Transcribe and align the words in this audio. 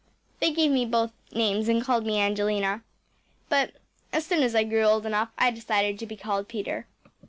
They 0.39 0.51
gave 0.51 0.71
me 0.71 0.87
both 0.87 1.11
names 1.31 1.69
and 1.69 1.79
called 1.83 2.07
me 2.07 2.19
Angelina, 2.19 2.81
but 3.49 3.73
as 4.11 4.25
soon 4.25 4.41
as 4.41 4.55
I 4.55 4.63
grew 4.63 4.81
old 4.81 5.05
enough 5.05 5.29
I 5.37 5.51
decided 5.51 5.99
to 5.99 6.07
be 6.07 6.17
called 6.17 6.47
Peter. 6.47 6.87